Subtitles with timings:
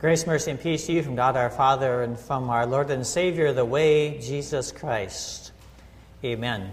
[0.00, 3.04] Grace, mercy, and peace to you from God our Father and from our Lord and
[3.04, 5.50] Savior, the way, Jesus Christ.
[6.24, 6.72] Amen.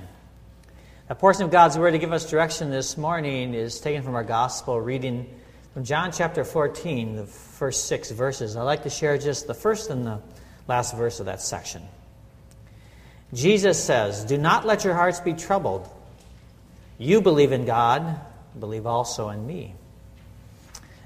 [1.10, 4.24] A portion of God's Word to give us direction this morning is taken from our
[4.24, 5.28] Gospel reading
[5.74, 8.56] from John chapter 14, the first six verses.
[8.56, 10.22] I'd like to share just the first and the
[10.68, 11.82] last verse of that section.
[13.34, 15.90] Jesus says, Do not let your hearts be troubled.
[17.00, 18.22] You believe in God,
[18.60, 19.74] believe also in me.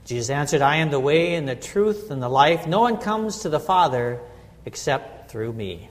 [0.09, 2.65] Jesus answered, I am the way and the truth and the life.
[2.65, 4.19] No one comes to the Father
[4.65, 5.87] except through me.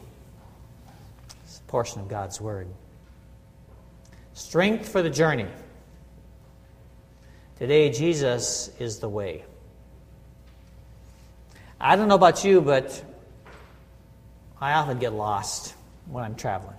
[1.44, 2.66] It's a portion of God's Word.
[4.34, 5.46] Strength for the journey.
[7.60, 9.44] Today, Jesus is the way.
[11.80, 13.00] I don't know about you, but
[14.60, 15.76] I often get lost
[16.06, 16.74] when I'm traveling.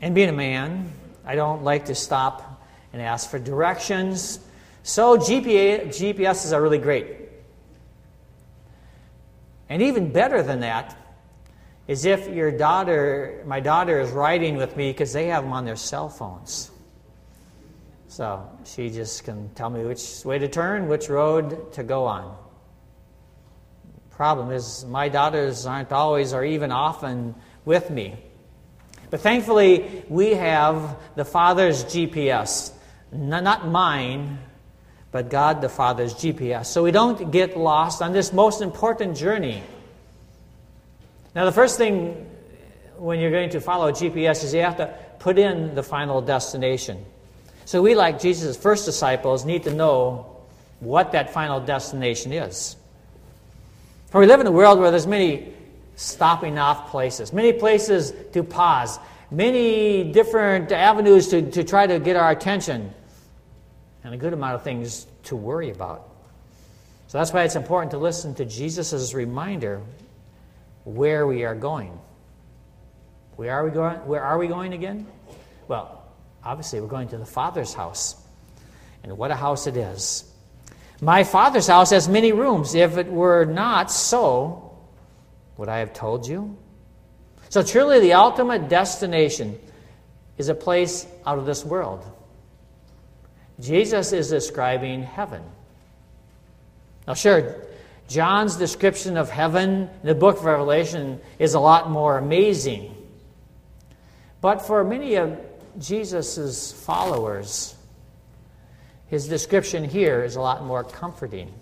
[0.00, 0.90] And being a man,
[1.26, 2.62] I don't like to stop
[2.94, 4.40] and ask for directions.
[4.84, 7.06] So GPA, GPSs are really great.
[9.70, 10.94] And even better than that
[11.88, 15.64] is if your daughter, my daughter, is riding with me because they have them on
[15.64, 16.70] their cell phones.
[18.08, 22.36] So she just can tell me which way to turn, which road to go on.
[24.10, 28.16] Problem is, my daughters aren't always or even often with me.
[29.08, 32.72] But thankfully, we have the Father's GPS.
[33.10, 34.38] Not mine,
[35.14, 36.66] but God the Father's GPS.
[36.66, 39.62] So we don't get lost on this most important journey.
[41.36, 42.28] Now, the first thing
[42.96, 47.04] when you're going to follow GPS is you have to put in the final destination.
[47.64, 50.34] So we, like Jesus' first disciples, need to know
[50.80, 52.74] what that final destination is.
[54.10, 55.54] For we live in a world where there's many
[55.94, 58.98] stopping off places, many places to pause,
[59.30, 62.92] many different avenues to, to try to get our attention
[64.04, 66.08] and a good amount of things to worry about.
[67.08, 69.80] So that's why it's important to listen to Jesus' reminder
[70.84, 71.98] where we are going.
[73.36, 73.96] Where are we going?
[74.06, 75.06] Where are we going again?
[75.66, 76.04] Well,
[76.44, 78.16] obviously we're going to the Father's house.
[79.02, 80.30] And what a house it is.
[81.00, 82.74] My Father's house has many rooms.
[82.74, 84.78] If it were not so,
[85.56, 86.56] would I have told you?
[87.48, 89.58] So truly the ultimate destination
[90.38, 92.04] is a place out of this world.
[93.60, 95.42] Jesus is describing heaven.
[97.06, 97.54] Now, sure,
[98.08, 102.94] John's description of heaven in the book of Revelation is a lot more amazing.
[104.40, 105.38] But for many of
[105.78, 107.74] Jesus' followers,
[109.06, 111.52] his description here is a lot more comforting.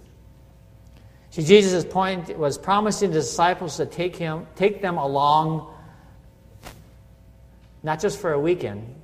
[1.31, 5.73] See, Jesus' point was promising the disciples to take, him, take them along,
[7.83, 8.95] not just for a weekend,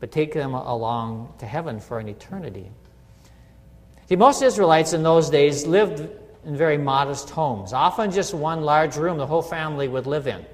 [0.00, 2.70] but take them along to heaven for an eternity.
[4.08, 6.08] See, most Israelites in those days lived
[6.44, 10.44] in very modest homes, often just one large room the whole family would live in.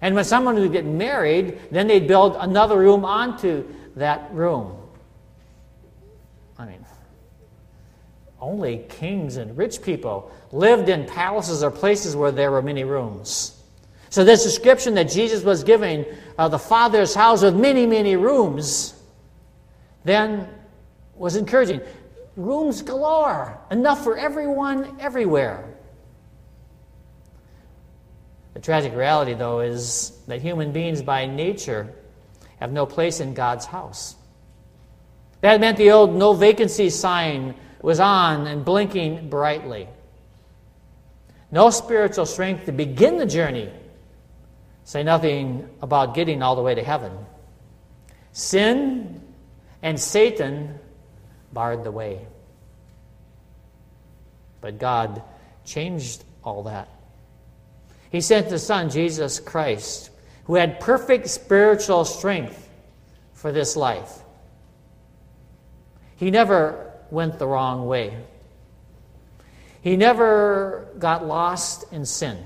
[0.00, 3.66] And when someone would get married, then they'd build another room onto
[3.96, 4.76] that room.
[6.58, 6.84] I mean,
[8.40, 13.59] only kings and rich people lived in palaces or places where there were many rooms.
[14.10, 16.04] So, this description that Jesus was giving
[16.36, 19.00] of the Father's house with many, many rooms
[20.02, 20.48] then
[21.14, 21.80] was encouraging.
[22.36, 25.76] Rooms galore, enough for everyone, everywhere.
[28.54, 31.94] The tragic reality, though, is that human beings by nature
[32.58, 34.16] have no place in God's house.
[35.40, 39.88] That meant the old no vacancy sign was on and blinking brightly.
[41.52, 43.70] No spiritual strength to begin the journey
[44.90, 47.12] Say nothing about getting all the way to heaven.
[48.32, 49.22] Sin
[49.84, 50.80] and Satan
[51.52, 52.26] barred the way.
[54.60, 55.22] But God
[55.64, 56.88] changed all that.
[58.10, 60.10] He sent the Son, Jesus Christ,
[60.46, 62.68] who had perfect spiritual strength
[63.32, 64.10] for this life.
[66.16, 68.16] He never went the wrong way.
[69.82, 72.44] He never got lost in sin.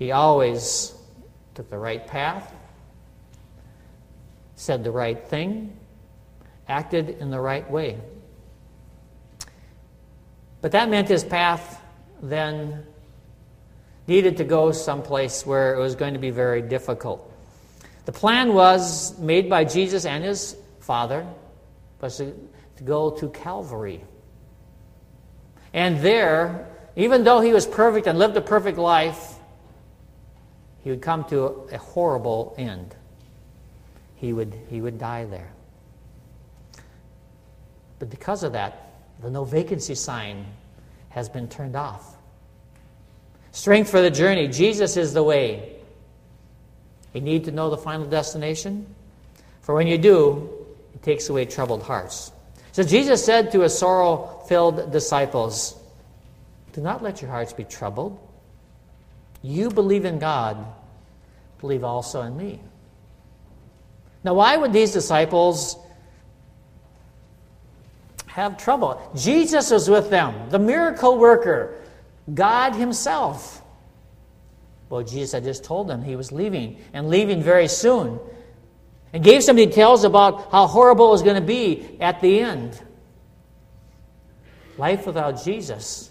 [0.00, 0.94] He always
[1.54, 2.54] took the right path,
[4.54, 5.76] said the right thing,
[6.66, 7.98] acted in the right way.
[10.62, 11.82] But that meant his path
[12.22, 12.86] then
[14.06, 17.30] needed to go someplace where it was going to be very difficult.
[18.06, 21.26] The plan was made by Jesus and his Father
[22.00, 22.34] was to,
[22.76, 24.02] to go to Calvary.
[25.74, 29.36] And there, even though he was perfect and lived a perfect life,
[30.82, 32.94] he would come to a horrible end.
[34.16, 35.52] He would, he would die there.
[37.98, 38.86] But because of that,
[39.22, 40.46] The no vacancy sign
[41.10, 42.16] has been turned off.
[43.52, 44.48] Strength for the journey.
[44.48, 45.76] Jesus is the way.
[47.12, 48.86] You need to know the final destination.
[49.60, 50.48] For when you do,
[50.94, 52.32] it takes away troubled hearts.
[52.72, 55.76] So Jesus said to his sorrow filled disciples,
[56.72, 58.18] Do not let your hearts be troubled.
[59.42, 60.64] You believe in God,
[61.58, 62.60] believe also in me.
[64.22, 65.76] Now, why would these disciples
[68.26, 69.10] have trouble?
[69.16, 71.80] Jesus was with them, the miracle worker,
[72.32, 73.62] God Himself.
[74.90, 78.18] Well, Jesus had just told them he was leaving, and leaving very soon,
[79.12, 82.80] and gave some details about how horrible it was going to be at the end.
[84.76, 86.10] Life without Jesus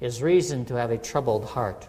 [0.00, 1.86] is reason to have a troubled heart.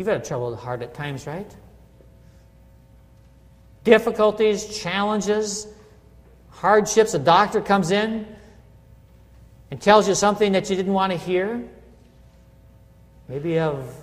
[0.00, 1.54] You've had a troubled heart at times, right?
[3.84, 5.66] Difficulties, challenges,
[6.48, 7.12] hardships.
[7.12, 8.26] A doctor comes in
[9.70, 11.62] and tells you something that you didn't want to hear.
[13.28, 13.94] Maybe you have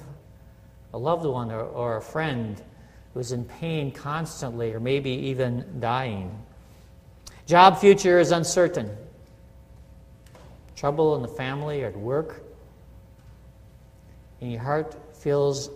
[0.94, 2.62] a loved one or, or a friend
[3.16, 6.30] who's in pain constantly, or maybe even dying.
[7.48, 8.96] Job future is uncertain.
[10.76, 12.44] Trouble in the family or at work.
[14.42, 15.72] And your heart feels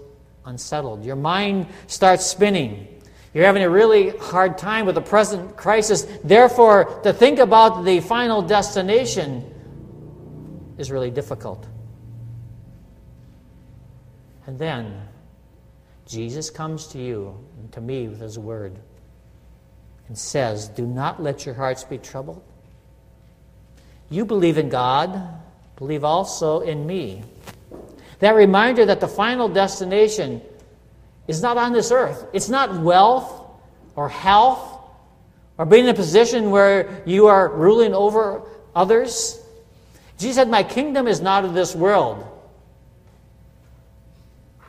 [0.46, 1.06] unsettled.
[1.06, 2.88] Your mind starts spinning.
[3.34, 6.04] You're having a really hard time with the present crisis.
[6.24, 9.54] Therefore, to think about the final destination
[10.78, 11.66] is really difficult.
[14.46, 15.08] And then,
[16.08, 18.78] Jesus comes to you and to me with his word
[20.08, 22.44] and says, Do not let your hearts be troubled.
[24.10, 25.40] You believe in God,
[25.78, 27.24] believe also in me.
[28.22, 30.42] That reminder that the final destination
[31.28, 32.26] is not on this earth.
[32.34, 33.46] It's not wealth
[33.96, 34.80] or health
[35.58, 38.44] or being in a position where you are ruling over
[38.76, 39.40] others.
[40.18, 42.26] Jesus said, My kingdom is not of this world.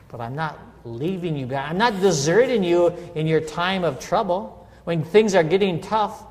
[0.08, 5.04] But I'm not leaving you I'm not deserting you in your time of trouble when
[5.04, 6.24] things are getting tough.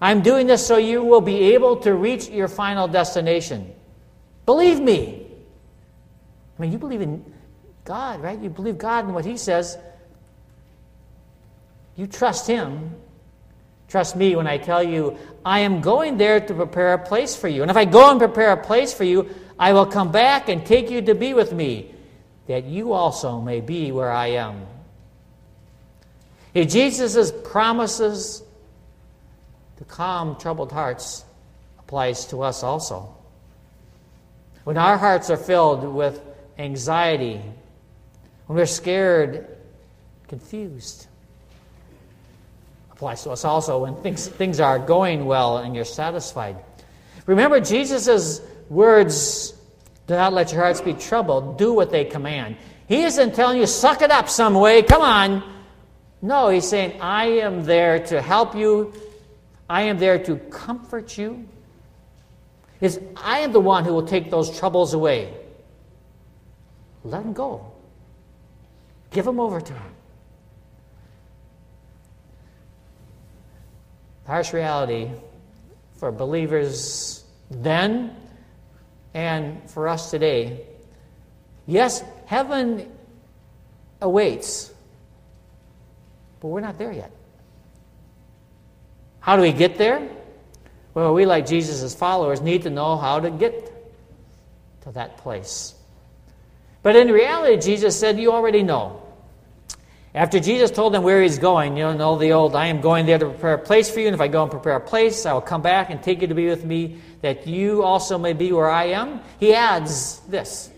[0.00, 3.72] I'm doing this so you will be able to reach your final destination.
[4.44, 5.25] Believe me.
[6.58, 7.24] I mean, you believe in
[7.84, 8.38] God, right?
[8.38, 9.78] You believe God and what He says.
[11.96, 12.94] You trust Him.
[13.88, 17.48] Trust me when I tell you, I am going there to prepare a place for
[17.48, 17.62] you.
[17.62, 20.66] And if I go and prepare a place for you, I will come back and
[20.66, 21.94] take you to be with me,
[22.48, 24.66] that you also may be where I am.
[26.52, 28.42] If Jesus' promises
[29.76, 31.24] to calm troubled hearts
[31.78, 33.14] applies to us also.
[34.64, 36.20] When our hearts are filled with
[36.58, 37.40] anxiety,
[38.46, 39.56] when we're scared,
[40.28, 41.06] confused.
[42.92, 46.56] Applies to us also when things, things are going well and you're satisfied.
[47.26, 49.52] Remember Jesus' words
[50.06, 52.56] do not let your hearts be troubled, do what they command.
[52.88, 55.42] He isn't telling you, suck it up some way, come on.
[56.22, 58.92] No, he's saying, I am there to help you,
[59.68, 61.48] I am there to comfort you.
[62.80, 65.34] Is I am the one who will take those troubles away.
[67.06, 67.72] Let him go.
[69.10, 69.92] Give them over to him.
[74.26, 75.10] Harsh reality
[75.94, 78.14] for believers then
[79.14, 80.66] and for us today.
[81.66, 82.90] Yes, heaven
[84.00, 84.74] awaits,
[86.40, 87.12] but we're not there yet.
[89.20, 90.08] How do we get there?
[90.94, 93.72] Well, we, like Jesus' followers, need to know how to get
[94.82, 95.74] to that place.
[96.86, 99.02] But in reality, Jesus said, You already know.
[100.14, 103.18] After Jesus told them where he's going, you know the old, I am going there
[103.18, 105.32] to prepare a place for you, and if I go and prepare a place, I
[105.32, 108.52] will come back and take you to be with me, that you also may be
[108.52, 109.20] where I am.
[109.40, 110.70] He adds this.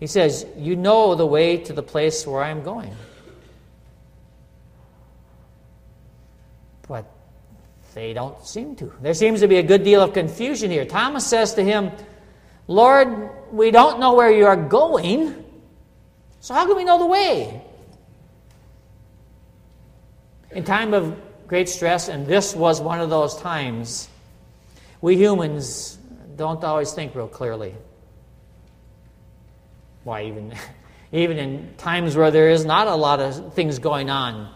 [0.00, 2.96] He says, You know the way to the place where I am going.
[6.88, 7.04] But
[7.94, 8.90] they don't seem to.
[9.02, 10.86] There seems to be a good deal of confusion here.
[10.86, 11.92] Thomas says to him,
[12.66, 15.44] Lord, we don't know where you are going,
[16.40, 17.62] so how can we know the way?
[20.50, 21.16] In time of
[21.46, 24.08] great stress, and this was one of those times,
[25.00, 25.98] we humans
[26.36, 27.74] don't always think real clearly.
[30.04, 30.54] Why, even,
[31.12, 34.50] even in times where there is not a lot of things going on,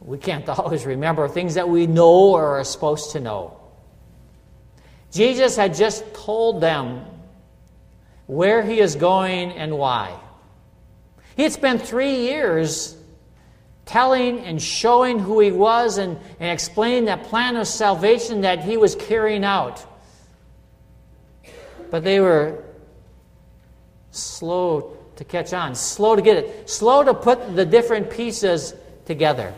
[0.00, 3.60] we can't always remember things that we know or are supposed to know.
[5.12, 7.04] Jesus had just told them
[8.28, 10.14] where he is going and why.
[11.34, 12.94] He had spent three years
[13.86, 18.76] telling and showing who he was and, and explaining that plan of salvation that he
[18.76, 19.84] was carrying out.
[21.90, 22.62] But they were
[24.10, 28.74] slow to catch on, slow to get it, slow to put the different pieces
[29.06, 29.54] together.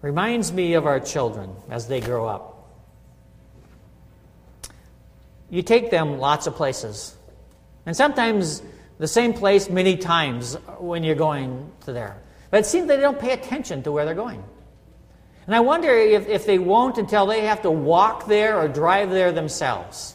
[0.00, 2.59] Reminds me of our children as they grow up.
[5.50, 7.14] You take them lots of places,
[7.84, 8.62] and sometimes
[8.98, 12.16] the same place many times when you're going to there.
[12.50, 14.42] But it seems they don't pay attention to where they're going.
[15.46, 19.10] And I wonder if, if they won't until they have to walk there or drive
[19.10, 20.14] there themselves.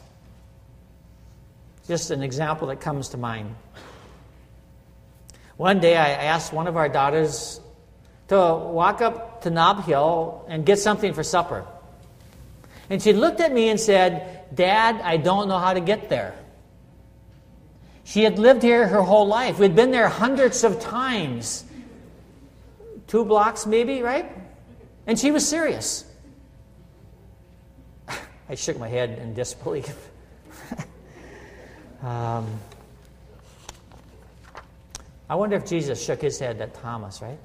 [1.88, 3.56] Just an example that comes to mind.
[5.58, 7.60] One day I asked one of our daughters
[8.28, 11.66] to walk up to Nob Hill and get something for supper.
[12.90, 16.36] And she looked at me and said, Dad, I don't know how to get there.
[18.04, 19.58] She had lived here her whole life.
[19.58, 21.66] We'd been there hundreds of times.
[23.08, 24.32] Two blocks, maybe, right?
[25.08, 26.06] And she was serious.
[28.50, 29.96] I shook my head in disbelief.
[32.04, 32.48] um,
[35.28, 37.40] I wonder if Jesus shook his head at Thomas, right?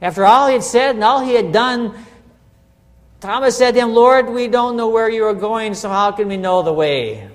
[0.00, 1.94] After all he had said and all he had done,
[3.22, 6.26] Thomas said to him, Lord, we don't know where you are going, so how can
[6.26, 7.30] we know the way?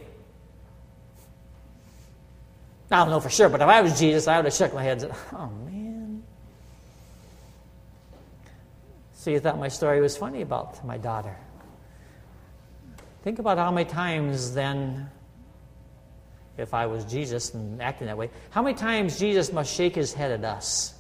[2.92, 4.84] I don't know for sure, but if I was Jesus, I would have shook my
[4.84, 6.24] head and said, Oh, man.
[9.14, 11.38] So you thought my story was funny about my daughter.
[13.24, 15.10] Think about how many times then,
[16.58, 20.14] if I was Jesus and acting that way, how many times Jesus must shake his
[20.14, 20.94] head at us,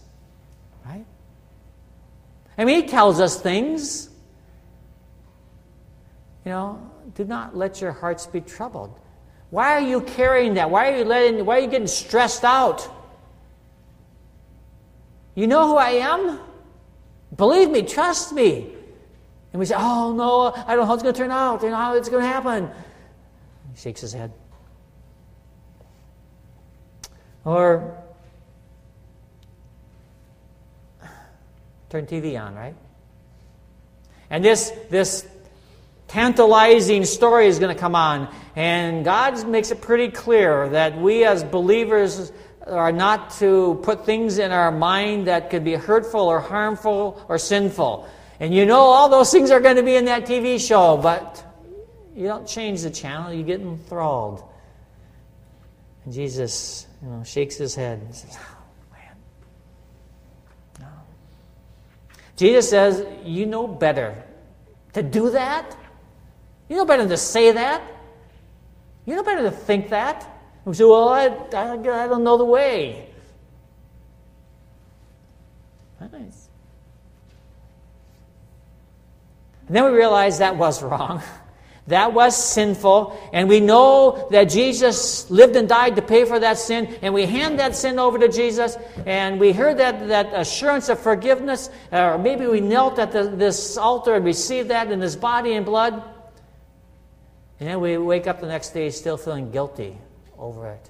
[0.85, 1.05] right?
[2.57, 4.11] I mean, he tells us things.
[6.47, 8.97] You know, do not let your hearts be troubled.
[9.49, 10.69] Why are you carrying that?
[10.69, 12.87] Why are you letting why are you getting stressed out?
[15.35, 16.39] You know who I am?
[17.35, 18.73] Believe me, trust me.
[19.51, 21.75] And we say, Oh no, I don't know how it's gonna turn out, you know
[21.75, 22.69] how it's gonna happen.
[23.73, 24.31] He shakes his head.
[27.43, 27.93] Or
[31.89, 32.75] turn TV on, right?
[34.29, 35.27] And this, this
[36.07, 38.33] tantalizing story is going to come on.
[38.55, 42.31] And God makes it pretty clear that we as believers
[42.65, 47.37] are not to put things in our mind that could be hurtful or harmful or
[47.37, 48.07] sinful.
[48.39, 51.43] And you know all those things are going to be in that TV show, but
[52.15, 54.43] you don't change the channel, you get enthralled.
[56.05, 58.57] And Jesus you know, shakes his head and says, oh,
[58.93, 59.15] man.
[60.79, 60.87] No.
[62.35, 64.23] Jesus says, You know better
[64.93, 65.75] to do that.
[66.69, 67.81] You know better than to say that.
[69.05, 70.23] You know better than to think that.
[70.23, 73.09] And we say, Well, I, I, I don't know the way.
[75.99, 76.49] Nice.
[79.67, 81.21] And then we realize that was wrong.
[81.87, 86.57] That was sinful, and we know that Jesus lived and died to pay for that
[86.57, 90.89] sin, and we hand that sin over to Jesus, and we heard that, that assurance
[90.89, 95.15] of forgiveness, or maybe we knelt at the, this altar and received that in His
[95.15, 96.03] body and blood,
[97.59, 99.97] and then we wake up the next day still feeling guilty
[100.37, 100.89] over it.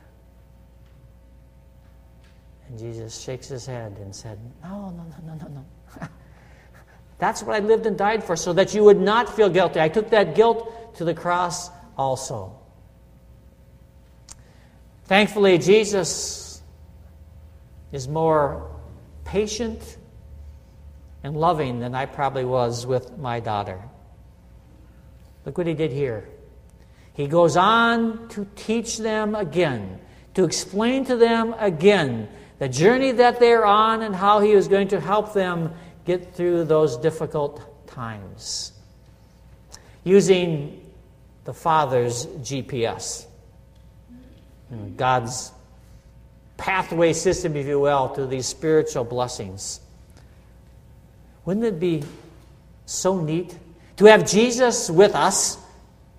[2.68, 6.08] And Jesus shakes his head and said, No, no, no, no, no, no.
[7.20, 9.80] That's what I lived and died for, so that you would not feel guilty.
[9.80, 12.54] I took that guilt to the cross also.
[15.06, 16.62] Thankfully, Jesus
[17.94, 18.70] is more
[19.24, 19.98] patient
[21.24, 23.82] and loving than I probably was with my daughter.
[25.46, 26.28] Look what he did here.
[27.18, 30.00] He goes on to teach them again,
[30.36, 34.90] to explain to them again the journey that they're on and how he is going
[34.90, 35.74] to help them
[36.06, 38.72] get through those difficult times.
[40.04, 40.80] Using
[41.44, 43.26] the Father's GPS.
[44.96, 45.52] God's
[46.56, 49.80] pathway system, if you will, to these spiritual blessings.
[51.46, 52.04] Wouldn't it be
[52.86, 53.58] so neat
[53.96, 55.58] to have Jesus with us,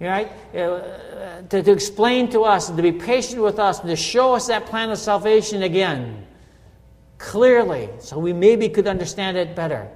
[0.00, 0.30] right?
[0.54, 4.66] Uh, to, to explain to us to be patient with us to show us that
[4.66, 6.26] plan of salvation again
[7.18, 9.90] clearly so we maybe could understand it better.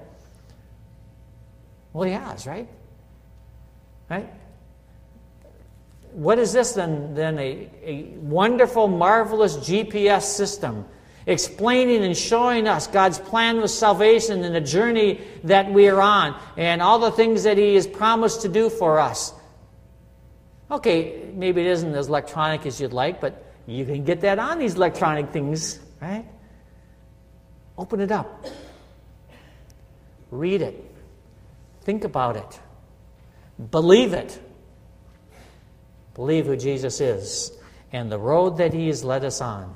[1.92, 2.68] Well, he has, right?
[4.11, 4.28] Right?
[6.12, 7.14] what is this then?
[7.14, 10.85] Then a, a wonderful, marvelous GPS system
[11.26, 16.38] explaining and showing us God's plan with salvation and the journey that we are on
[16.56, 19.32] and all the things that He has promised to do for us.
[20.73, 24.59] Okay, maybe it isn't as electronic as you'd like, but you can get that on
[24.59, 26.25] these electronic things, right?
[27.76, 28.47] Open it up.
[30.31, 30.83] Read it.
[31.83, 32.61] Think about it.
[33.71, 34.41] Believe it.
[36.14, 37.52] Believe who Jesus is
[37.93, 39.75] and the road that he has led us on.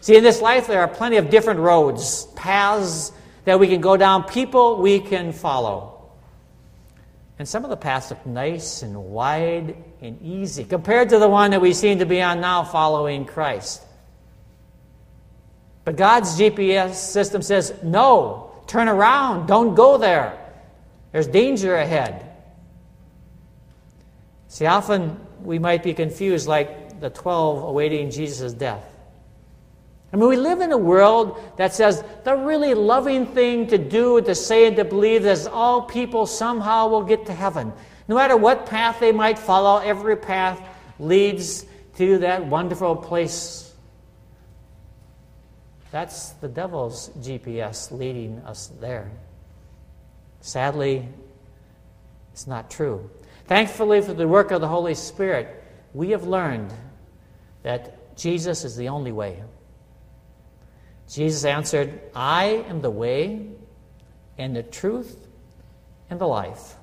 [0.00, 3.12] See, in this life, there are plenty of different roads, paths
[3.44, 6.10] that we can go down, people we can follow.
[7.38, 11.52] And some of the paths look nice and wide and easy compared to the one
[11.52, 13.82] that we seem to be on now following Christ.
[15.84, 20.38] But God's GPS system says, no, turn around, don't go there.
[21.12, 22.28] There's danger ahead.
[24.48, 28.84] See, often we might be confused like the 12 awaiting Jesus' death.
[30.12, 34.20] I mean, we live in a world that says the really loving thing to do,
[34.20, 37.72] to say, and to believe is all people somehow will get to heaven.
[38.08, 40.60] No matter what path they might follow, every path
[40.98, 41.66] leads
[41.96, 43.74] to that wonderful place.
[45.90, 49.10] That's the devil's GPS leading us there.
[50.40, 51.08] Sadly,
[52.32, 53.10] it's not true.
[53.46, 56.72] Thankfully, for the work of the Holy Spirit, we have learned
[57.62, 59.42] that Jesus is the only way.
[61.08, 63.50] Jesus answered, I am the way
[64.38, 65.28] and the truth
[66.08, 66.76] and the life.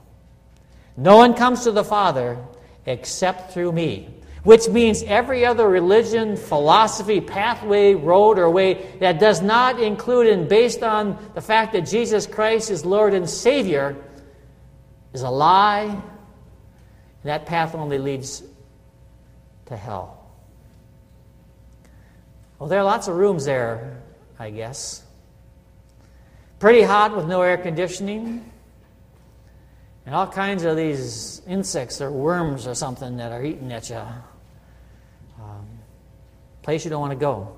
[0.98, 2.38] No one comes to the Father
[2.86, 4.10] except through me.
[4.44, 10.48] Which means every other religion, philosophy, pathway, road, or way that does not include and
[10.48, 13.98] based on the fact that Jesus Christ is Lord and Savior
[15.14, 15.84] is a lie.
[15.84, 16.02] And
[17.24, 18.44] that path only leads
[19.66, 20.16] to hell.
[22.58, 24.00] Well, there are lots of rooms there
[24.40, 25.04] I guess.
[26.60, 28.50] Pretty hot with no air conditioning.
[30.10, 34.02] And all kinds of these insects or worms or something that are eating at you.
[35.40, 35.68] Um,
[36.64, 37.56] place you don't want to go.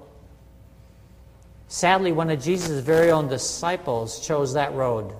[1.70, 5.14] Sadly, one of Jesus' very own disciples chose that road.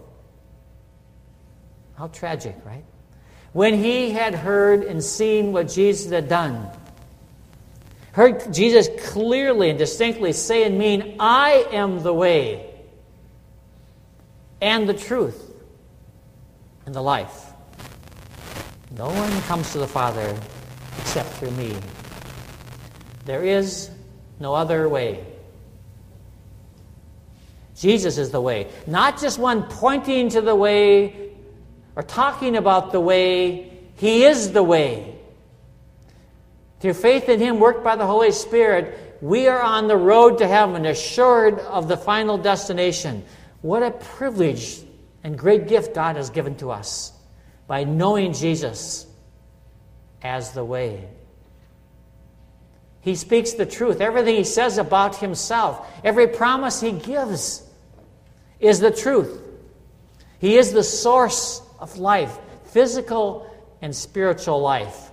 [1.98, 2.84] How tragic, right?
[3.54, 6.68] When he had heard and seen what Jesus had done,
[8.12, 12.70] heard Jesus clearly and distinctly say and mean, I am the way
[14.60, 15.51] and the truth
[16.92, 17.54] and the life.
[18.98, 20.38] No one comes to the Father
[21.00, 21.74] except through me.
[23.24, 23.90] There is
[24.42, 25.26] no other way.
[27.78, 28.68] Jesus is the way.
[28.88, 31.32] Not just one pointing to the way
[31.96, 35.16] or talking about the way, He is the way.
[36.82, 40.48] Through faith in Him, worked by the Holy Spirit, we are on the road to
[40.48, 43.24] heaven, assured of the final destination.
[43.62, 44.82] What a privilege
[45.24, 47.14] and great gift God has given to us
[47.68, 49.08] by knowing Jesus
[50.22, 51.08] as the way.
[53.02, 54.00] He speaks the truth.
[54.02, 57.64] Everything He says about Himself, every promise He gives,
[58.60, 59.42] is the truth.
[60.40, 63.50] He is the source of life, physical
[63.82, 65.12] and spiritual life.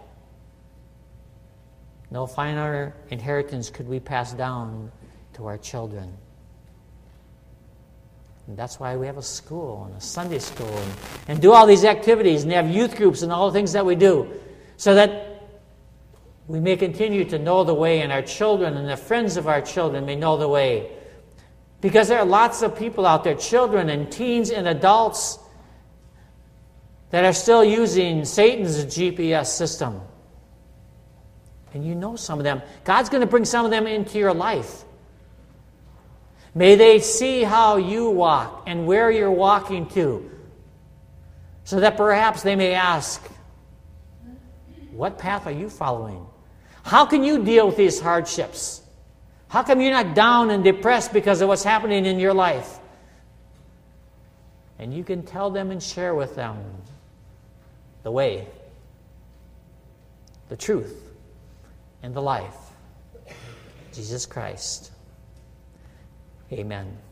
[2.10, 4.90] No finer inheritance could we pass down
[5.34, 6.16] to our children.
[8.48, 10.92] And that's why we have a school and a Sunday school and,
[11.28, 13.94] and do all these activities and have youth groups and all the things that we
[13.94, 14.26] do
[14.78, 15.50] so that
[16.46, 19.60] we may continue to know the way and our children and the friends of our
[19.60, 20.90] children may know the way.
[21.82, 25.38] Because there are lots of people out there, children and teens and adults,
[27.10, 30.00] that are still using Satan's GPS system.
[31.74, 32.62] And you know some of them.
[32.84, 34.84] God's going to bring some of them into your life.
[36.58, 40.28] May they see how you walk and where you're walking to,
[41.62, 43.24] so that perhaps they may ask,
[44.90, 46.26] What path are you following?
[46.82, 48.82] How can you deal with these hardships?
[49.46, 52.80] How come you're not down and depressed because of what's happening in your life?
[54.80, 56.58] And you can tell them and share with them
[58.02, 58.48] the way,
[60.48, 61.08] the truth,
[62.02, 62.56] and the life,
[63.92, 64.90] Jesus Christ.
[66.52, 67.07] Amen.